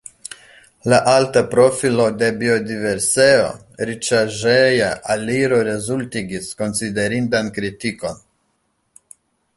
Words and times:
La 0.93 0.99
alta 1.09 1.43
profilo 1.51 2.07
de 2.21 2.29
biodiverseo-riĉaĵeja 2.39 4.89
aliro 5.17 5.61
rezultigis 5.71 6.51
konsiderindan 6.63 7.53
kritikon. 7.59 8.23